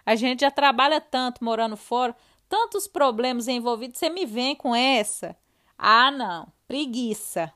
A 0.04 0.14
gente 0.14 0.40
já 0.40 0.50
trabalha 0.50 1.00
tanto 1.00 1.42
morando 1.42 1.76
fora, 1.76 2.14
tantos 2.48 2.86
problemas 2.86 3.48
envolvidos, 3.48 3.98
você 3.98 4.10
me 4.10 4.26
vem 4.26 4.54
com 4.54 4.74
essa. 4.74 5.36
Ah, 5.78 6.10
não, 6.10 6.52
preguiça. 6.68 7.52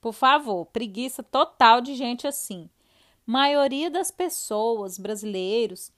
Por 0.00 0.12
favor, 0.12 0.66
preguiça 0.66 1.22
total 1.22 1.80
de 1.80 1.94
gente 1.94 2.26
assim. 2.26 2.68
Maioria 3.26 3.90
das 3.90 4.10
pessoas 4.10 4.98
brasileiros 4.98 5.92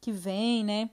que 0.00 0.12
vêm, 0.12 0.64
né, 0.64 0.90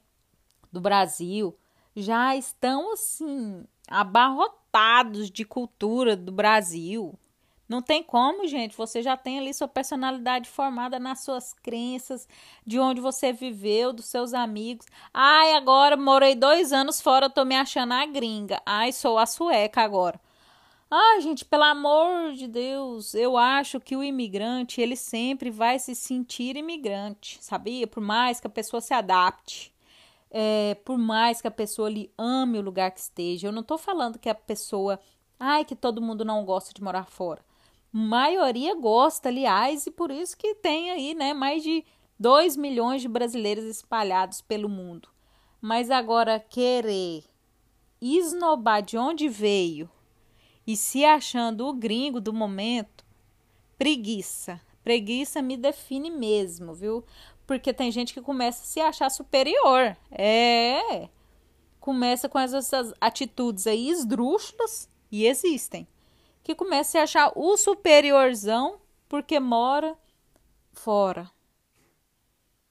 do 0.72 0.82
Brasil, 0.82 1.58
já 1.96 2.36
estão 2.36 2.94
assim 2.94 3.66
abarrotados 3.90 5.30
de 5.30 5.46
cultura 5.46 6.16
do 6.16 6.32
Brasil. 6.32 7.18
Não 7.68 7.82
tem 7.82 8.04
como, 8.04 8.48
gente. 8.48 8.78
Você 8.78 9.02
já 9.02 9.18
tem 9.18 9.40
ali 9.40 9.54
sua 9.54 9.68
personalidade 9.68 10.48
formada 10.50 11.00
nas 11.00 11.24
suas 11.24 11.52
crenças, 11.54 12.28
de 12.66 12.80
onde 12.80 13.02
você 13.02 13.34
viveu, 13.34 13.92
dos 13.92 14.06
seus 14.06 14.34
amigos. 14.34 14.86
Ai, 15.14 15.54
agora 15.54 15.98
morei 15.98 16.36
dois 16.36 16.72
anos 16.72 17.02
fora, 17.02 17.30
tô 17.30 17.44
me 17.44 17.56
achando 17.56 17.94
a 17.94 18.06
gringa. 18.06 18.62
Ai, 18.66 18.92
sou 18.92 19.18
a 19.18 19.26
sueca 19.26 19.82
agora. 19.82 20.20
Ai, 20.90 21.22
gente, 21.22 21.44
pelo 21.44 21.64
amor 21.64 22.34
de 22.34 22.48
Deus, 22.48 23.16
eu 23.16 23.36
acho 23.38 23.80
que 23.80 23.96
o 23.96 24.04
imigrante, 24.04 24.80
ele 24.80 24.96
sempre 24.96 25.50
vai 25.50 25.80
se 25.80 25.96
sentir 25.96 26.56
imigrante, 26.56 27.40
sabia? 27.42 27.88
Por 27.88 28.02
mais 28.02 28.40
que 28.40 28.48
a 28.48 28.50
pessoa 28.50 28.80
se 28.80 28.94
adapte. 28.94 29.74
É, 30.38 30.76
por 30.84 30.98
mais 30.98 31.42
que 31.42 31.48
a 31.48 31.52
pessoa 31.52 31.90
lhe 31.90 32.12
ame 32.18 32.60
o 32.60 32.62
lugar 32.62 32.92
que 32.92 33.00
esteja. 33.00 33.48
Eu 33.48 33.54
não 33.54 33.64
tô 33.64 33.78
falando 33.78 34.20
que 34.20 34.28
a 34.28 34.36
pessoa. 34.36 35.00
Ai, 35.40 35.64
que 35.64 35.76
todo 35.76 36.02
mundo 36.02 36.26
não 36.26 36.44
gosta 36.44 36.74
de 36.74 36.84
morar 36.84 37.06
fora 37.06 37.42
maioria 37.98 38.76
gosta, 38.76 39.30
aliás, 39.30 39.88
e 39.88 39.92
por 39.92 40.12
isso 40.12 40.36
que 40.36 40.54
tem 40.56 40.92
aí, 40.92 41.16
né, 41.16 41.34
mais 41.34 41.64
de 41.64 41.86
2 42.20 42.58
milhões 42.58 43.02
de 43.02 43.08
brasileiros 43.08 43.64
espalhados 43.64 44.42
pelo 44.42 44.68
mundo. 44.68 45.08
Mas 45.62 45.90
agora 45.90 46.38
querer 46.38 47.24
esnobar 48.02 48.82
de 48.82 48.98
onde 48.98 49.30
veio 49.30 49.90
e 50.68 50.76
se 50.76 51.06
achando 51.06 51.66
o 51.68 51.74
gringo 51.74 52.20
do 52.20 52.34
momento, 52.34 53.06
preguiça. 53.78 54.60
Preguiça 54.84 55.42
me 55.42 55.56
define 55.56 56.12
mesmo, 56.12 56.74
viu? 56.74 57.02
Porque 57.46 57.74
tem 57.74 57.92
gente 57.92 58.14
que 58.14 58.22
começa 58.22 58.64
a 58.64 58.66
se 58.66 58.80
achar 58.80 59.10
superior. 59.10 59.96
É. 60.12 61.10
Começa 61.80 62.28
com 62.28 62.40
essas 62.40 62.94
atitudes 63.00 63.68
aí 63.68 63.90
esdrúxulas 63.90 64.90
e 65.12 65.26
existem 65.26 65.88
que 66.46 66.54
comece 66.54 67.00
a 67.00 67.04
achar 67.04 67.32
o 67.36 67.58
superiorzão 67.58 68.80
porque 69.10 69.40
mora 69.40 69.98
fora. 70.74 71.32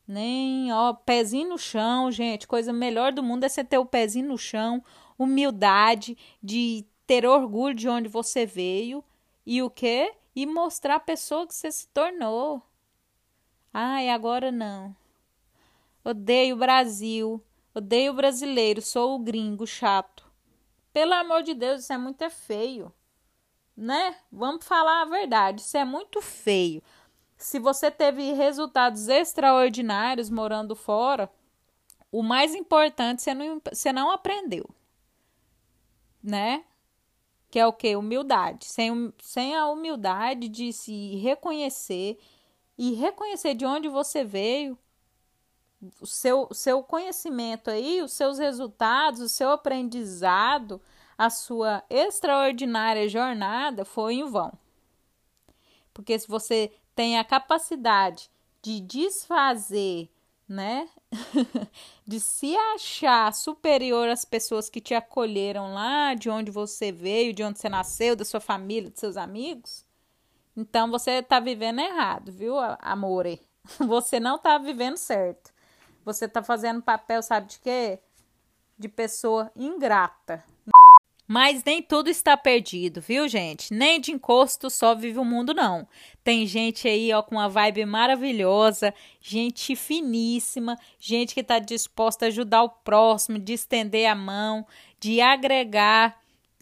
Nem, 0.07 0.73
ó, 0.73 0.93
pezinho 0.93 1.49
no 1.49 1.59
chão, 1.59 2.09
gente. 2.09 2.47
Coisa 2.47 2.73
melhor 2.73 3.13
do 3.13 3.21
mundo 3.21 3.43
é 3.43 3.49
você 3.49 3.65
ter 3.65 3.79
o 3.79 3.85
pezinho 3.85 4.29
no 4.29 4.39
chão, 4.39 4.81
humildade, 5.19 6.17
de 6.41 6.87
ter 7.05 7.27
orgulho 7.27 7.75
de 7.75 7.89
onde 7.89 8.09
você 8.09 8.47
veio 8.47 9.03
e 9.45 9.61
o 9.61 9.69
quê? 9.69 10.15
E 10.37 10.47
mostrar 10.47 10.95
a 10.95 11.01
pessoa 11.01 11.45
que 11.45 11.55
você 11.55 11.73
se 11.73 11.89
tornou. 11.89 12.63
Ai, 13.75 14.09
agora 14.09 14.51
não. 14.51 14.97
Odeio 16.03 16.55
o 16.55 16.59
Brasil. 16.59 17.45
Odeio 17.75 18.13
o 18.13 18.17
brasileiro. 18.17 18.81
Sou 18.81 19.17
o 19.17 19.19
gringo 19.19 19.67
chato. 19.67 20.25
Pelo 20.95 21.13
amor 21.13 21.43
de 21.43 21.53
Deus, 21.53 21.83
isso 21.83 21.93
é 21.93 21.99
muito 21.99 22.23
é 22.23 22.31
feio 22.31 22.91
né? 23.77 24.17
Vamos 24.31 24.67
falar 24.67 25.03
a 25.03 25.07
verdade, 25.07 25.61
isso 25.61 25.77
é 25.77 25.85
muito 25.85 26.21
feio. 26.21 26.83
Se 27.37 27.59
você 27.59 27.91
teve 27.91 28.33
resultados 28.33 29.09
extraordinários 29.09 30.31
morando 30.31 30.77
fora, 30.77 31.31
o 32.11 32.23
mais 32.23 32.55
importante 32.55 33.23
você 33.23 33.35
não, 33.35 33.61
você 33.73 33.93
não 33.93 34.11
aprendeu, 34.11 34.69
né? 36.23 36.65
Que 37.51 37.59
é 37.59 37.67
o 37.67 37.73
que? 37.73 37.95
Humildade. 37.97 38.67
Sem, 38.67 39.13
sem 39.21 39.55
a 39.55 39.69
humildade 39.69 40.49
de 40.49 40.73
se 40.73 41.17
reconhecer 41.17 42.19
e 42.77 42.95
reconhecer 42.95 43.55
de 43.55 43.65
onde 43.65 43.89
você 43.89 44.25
veio, 44.25 44.79
o 46.01 46.07
seu, 46.07 46.49
seu 46.53 46.83
conhecimento 46.83 47.71
aí, 47.71 48.01
os 48.03 48.13
seus 48.13 48.39
resultados, 48.39 49.21
o 49.21 49.29
seu 49.29 49.51
aprendizado, 49.51 50.81
a 51.17 51.31
sua 51.31 51.83
extraordinária 51.91 53.09
jornada 53.09 53.85
foi 53.85 54.15
em 54.15 54.25
vão. 54.25 54.53
Porque 55.93 56.19
se 56.19 56.27
você 56.27 56.73
tem 56.95 57.19
a 57.19 57.25
capacidade 57.25 58.31
de 58.63 58.81
desfazer, 58.81 60.09
né? 60.49 60.89
de 62.07 62.19
se 62.19 62.57
achar 62.75 63.33
superior 63.33 64.09
às 64.09 64.25
pessoas 64.25 64.69
que 64.69 64.81
te 64.81 64.95
acolheram 64.95 65.73
lá, 65.73 66.15
de 66.15 66.29
onde 66.29 66.51
você 66.51 66.91
veio, 66.91 67.33
de 67.33 67.43
onde 67.43 67.59
você 67.59 67.69
nasceu, 67.69 68.17
da 68.17 68.25
sua 68.25 68.41
família, 68.41 68.91
dos 68.91 69.01
seus 69.01 69.17
amigos, 69.17 69.84
então 70.57 70.91
você 70.91 71.13
está 71.13 71.41
vivendo 71.41 71.81
errado, 71.81 72.33
viu, 72.33 72.57
amore? 72.81 73.41
Você 73.81 74.21
não 74.21 74.37
está 74.37 74.59
vivendo 74.59 74.99
certo. 74.99 75.51
Você 76.05 76.27
está 76.27 76.43
fazendo 76.43 76.83
papel, 76.83 77.23
sabe 77.23 77.49
de 77.49 77.59
quê? 77.59 77.99
De 78.79 78.89
pessoa 78.89 79.51
ingrata. 79.57 80.45
Mas 81.27 81.65
nem 81.65 81.83
tudo 81.83 82.11
está 82.11 82.37
perdido, 82.37 83.01
viu, 83.01 83.27
gente? 83.27 83.73
Nem 83.73 83.99
de 83.99 84.13
encosto 84.13 84.69
só 84.69 84.95
vive 84.95 85.19
o 85.19 85.25
mundo, 85.25 85.55
não. 85.55 85.89
Tem 86.23 86.47
gente 86.47 86.87
aí, 86.87 87.11
ó, 87.15 87.23
com 87.23 87.37
uma 87.37 87.49
vibe 87.49 87.87
maravilhosa, 87.87 88.93
gente 89.23 89.75
finíssima, 89.75 90.79
gente 90.99 91.33
que 91.33 91.41
está 91.41 91.59
disposta 91.59 92.27
a 92.27 92.29
ajudar 92.29 92.63
o 92.63 92.69
próximo, 92.69 93.39
de 93.39 93.55
estender 93.55 94.07
a 94.07 94.15
mão, 94.15 94.67
de 95.01 95.23
agregar 95.23 96.15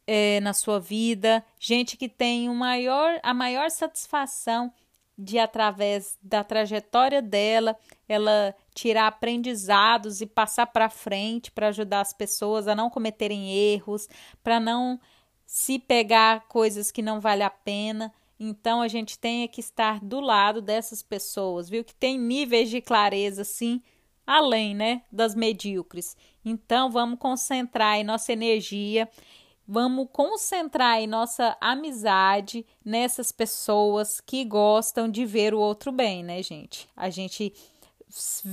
é, 0.07 0.41
na 0.41 0.53
sua 0.53 0.81
vida, 0.81 1.45
gente 1.59 1.97
que 1.97 2.09
tem 2.09 2.49
o 2.49 2.55
maior, 2.55 3.19
a 3.23 3.33
maior 3.33 3.71
satisfação 3.71 4.73
de 5.17 5.39
através 5.39 6.19
da 6.23 6.43
trajetória 6.43 7.23
dela, 7.23 7.77
ela 8.09 8.55
tirar 8.75 9.07
aprendizados 9.07 10.21
e 10.21 10.27
passar 10.27 10.67
para 10.67 10.89
frente 10.89 11.51
para 11.51 11.69
ajudar 11.69 12.01
as 12.01 12.13
pessoas 12.13 12.67
a 12.67 12.75
não 12.75 12.91
cometerem 12.91 13.53
erros, 13.53 14.09
para 14.43 14.59
não 14.59 14.99
se 15.47 15.79
pegar 15.79 16.49
coisas 16.49 16.91
que 16.91 17.03
não 17.03 17.21
vale 17.21 17.43
a 17.43 17.51
pena. 17.51 18.13
Então 18.41 18.83
a 18.83 18.89
gente 18.89 19.19
tem 19.19 19.47
que 19.47 19.61
estar 19.61 20.01
do 20.01 20.19
lado 20.19 20.61
dessas 20.61 21.03
pessoas, 21.03 21.69
viu? 21.69 21.85
Que 21.85 21.95
tem 21.95 22.19
níveis 22.19 22.71
de 22.71 22.81
clareza 22.81 23.43
assim, 23.43 23.81
além, 24.27 24.75
né, 24.75 25.03
das 25.13 25.35
medíocres. 25.35 26.17
Então 26.45 26.91
vamos 26.91 27.19
concentrar 27.19 28.03
nossa 28.03 28.33
energia 28.33 29.09
Vamos 29.67 30.09
concentrar 30.13 31.01
em 31.01 31.07
nossa 31.07 31.57
amizade 31.61 32.67
nessas 32.85 33.31
pessoas 33.31 34.21
que 34.21 34.45
gostam 34.45 35.09
de 35.09 35.25
ver 35.25 35.55
o 35.55 35.61
outro 35.61 35.93
bem, 35.93 36.25
né, 36.25 36.43
gente? 36.43 36.89
A 36.97 37.09
gente 37.09 37.53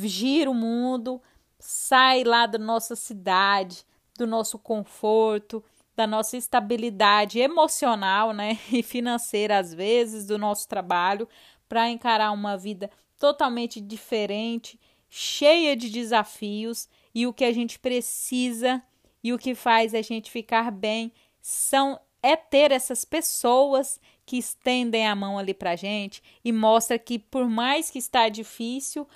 gira 0.04 0.50
o 0.50 0.54
mundo, 0.54 1.22
sai 1.60 2.24
lá 2.24 2.46
da 2.46 2.58
nossa 2.58 2.96
cidade, 2.96 3.84
do 4.18 4.28
nosso 4.28 4.60
conforto, 4.60 5.64
da 5.96 6.08
nossa 6.08 6.38
estabilidade 6.38 7.40
emocional, 7.40 8.32
né, 8.32 8.58
e 8.72 8.82
financeira 8.82 9.58
às 9.58 9.74
vezes 9.74 10.28
do 10.28 10.38
nosso 10.38 10.68
trabalho 10.68 11.28
para 11.68 11.90
encarar 11.90 12.32
uma 12.32 12.56
vida 12.56 12.90
totalmente 13.20 13.82
diferente, 13.82 14.80
cheia 15.10 15.76
de 15.76 15.90
desafios 15.90 16.88
e 17.14 17.28
o 17.28 17.34
que 17.34 17.44
a 17.44 17.52
gente 17.52 17.78
precisa 17.78 18.82
e 19.24 19.34
o 19.34 19.38
que 19.38 19.56
faz 19.56 19.94
a 19.94 20.02
gente 20.02 20.32
ficar 20.32 20.72
bem 20.72 21.12
são 21.42 22.00
é 22.22 22.36
ter 22.36 22.72
essas 22.72 23.06
pessoas 23.06 24.00
que 24.26 24.38
estendem 24.38 25.08
a 25.08 25.16
mão 25.16 25.40
ali 25.40 25.54
pra 25.54 25.76
gente 25.76 26.22
e 26.44 26.52
mostra 26.52 27.00
que 27.00 27.18
por 27.18 27.50
mais 27.50 27.90
que 27.90 27.98
está 27.98 28.30
difícil, 28.30 29.08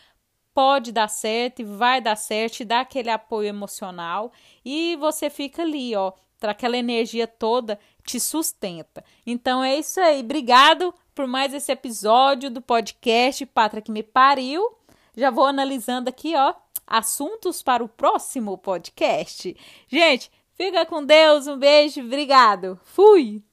pode 0.53 0.91
dar 0.91 1.07
certo 1.07 1.61
e 1.61 1.65
vai 1.65 1.99
dar 1.99 2.15
certo, 2.15 2.61
e 2.61 2.65
dá 2.65 2.81
aquele 2.81 3.09
apoio 3.09 3.49
emocional 3.49 4.31
e 4.63 4.95
você 4.97 5.29
fica 5.29 5.63
ali, 5.63 5.95
ó, 5.95 6.13
aquela 6.41 6.77
energia 6.77 7.27
toda 7.27 7.79
te 8.05 8.19
sustenta. 8.19 9.03
Então 9.25 9.63
é 9.63 9.77
isso 9.77 9.99
aí. 9.99 10.19
Obrigado 10.19 10.93
por 11.15 11.27
mais 11.27 11.53
esse 11.53 11.71
episódio 11.71 12.49
do 12.49 12.61
podcast 12.61 13.45
Pátria 13.45 13.81
que 13.81 13.91
me 13.91 14.03
pariu. 14.03 14.77
Já 15.15 15.29
vou 15.29 15.45
analisando 15.45 16.09
aqui, 16.09 16.35
ó, 16.35 16.53
assuntos 16.85 17.61
para 17.61 17.83
o 17.83 17.89
próximo 17.89 18.57
podcast. 18.57 19.55
Gente, 19.87 20.31
fica 20.53 20.85
com 20.85 21.03
Deus, 21.03 21.47
um 21.47 21.57
beijo, 21.57 22.01
obrigado. 22.01 22.79
Fui. 22.83 23.43